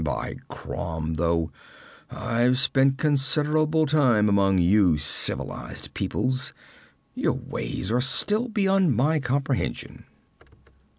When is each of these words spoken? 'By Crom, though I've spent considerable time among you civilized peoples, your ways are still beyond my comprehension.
'By 0.03 0.37
Crom, 0.47 1.13
though 1.13 1.51
I've 2.09 2.57
spent 2.57 2.97
considerable 2.97 3.85
time 3.85 4.29
among 4.29 4.57
you 4.57 4.97
civilized 4.97 5.93
peoples, 5.93 6.53
your 7.13 7.33
ways 7.33 7.91
are 7.91 8.01
still 8.01 8.47
beyond 8.49 8.95
my 8.95 9.19
comprehension. 9.19 10.05